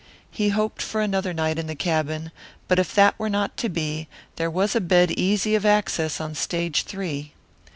[0.31, 2.31] He hoped for another night in the cabin,
[2.67, 6.33] but if that were not to be, there was a bed easy of access on
[6.33, 7.33] Stage Three.